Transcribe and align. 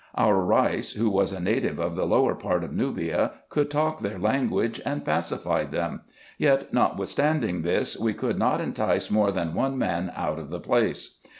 Our 0.15 0.41
Eeis, 0.43 0.97
who 0.97 1.11
was 1.11 1.31
a 1.31 1.39
native 1.39 1.77
of 1.77 1.95
the 1.95 2.07
lower 2.07 2.33
part 2.33 2.63
of 2.63 2.73
Nubia, 2.73 3.33
could 3.49 3.69
talk 3.69 3.99
their 3.99 4.17
language, 4.17 4.81
and 4.83 5.05
pacified 5.05 5.69
them: 5.69 6.01
yet, 6.39 6.73
notwithstanding 6.73 7.61
this, 7.61 7.95
we 7.99 8.15
could 8.15 8.39
not 8.39 8.61
entice 8.61 9.11
more 9.11 9.31
than 9.31 9.53
one 9.53 9.77
man 9.77 10.11
out 10.15 10.39
of 10.39 10.49
the 10.49 10.59
place. 10.59 11.19